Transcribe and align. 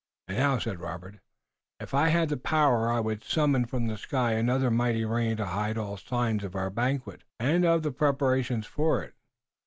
"And 0.27 0.35
now," 0.39 0.57
said 0.57 0.79
Robert, 0.79 1.19
"if 1.79 1.93
I 1.93 2.07
had 2.07 2.29
the 2.29 2.35
power 2.37 2.89
I 2.89 2.99
would 2.99 3.23
summon 3.23 3.65
from 3.65 3.85
the 3.85 3.99
sky 3.99 4.31
another 4.31 4.71
mighty 4.71 5.05
rain 5.05 5.37
to 5.37 5.45
hide 5.45 5.77
all 5.77 5.95
signs 5.95 6.43
of 6.43 6.55
our 6.55 6.71
banquet 6.71 7.23
and 7.39 7.63
of 7.65 7.83
the 7.83 7.91
preparations 7.91 8.65
for 8.65 9.03
it. 9.03 9.13